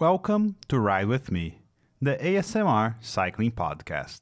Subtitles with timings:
[0.00, 1.58] Welcome to Ride With Me,
[2.00, 4.20] the ASMR cycling podcast.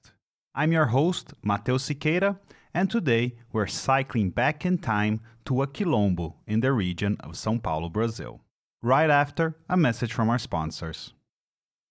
[0.54, 2.38] I'm your host, Matheus Siqueira,
[2.72, 7.62] and today we're cycling back in time to a quilombo in the region of São
[7.62, 8.40] Paulo, Brazil.
[8.80, 11.12] Right after a message from our sponsors.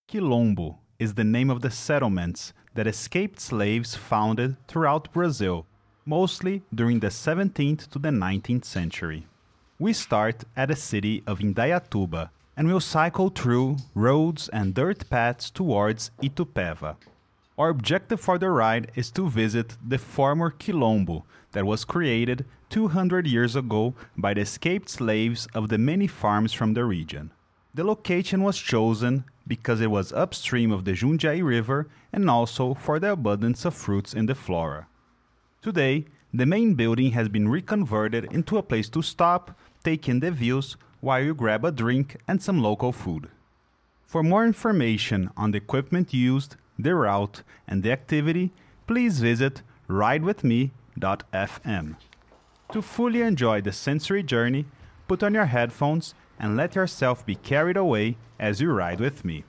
[0.10, 5.68] Quilombo is the name of the settlements that escaped slaves founded throughout Brazil,
[6.08, 9.28] mostly during the 17th to the 19th century.
[9.78, 15.10] We start at the city of Indaiatuba and we will cycle through roads and dirt
[15.10, 16.96] paths towards Itupeva.
[17.58, 21.24] Our objective for the ride is to visit the former Quilombo
[21.54, 26.74] that was created 200 years ago by the escaped slaves of the many farms from
[26.74, 27.32] the region.
[27.74, 33.00] The location was chosen because it was upstream of the Jundiaí River and also for
[33.00, 34.88] the abundance of fruits in the flora.
[35.62, 40.32] Today, the main building has been reconverted into a place to stop, take in the
[40.32, 43.30] views, while you grab a drink and some local food.
[44.06, 48.54] For more information on the equipment used, the route, and the activity,
[48.88, 51.96] please visit ridewithme.fm.
[52.72, 54.66] To fully enjoy the sensory journey,
[55.08, 59.44] put on your headphones and let yourself be carried away as you ride with me.